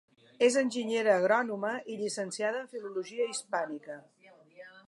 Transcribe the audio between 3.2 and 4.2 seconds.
Hispànica.